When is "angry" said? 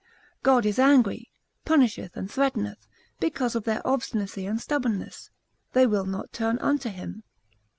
0.79-1.29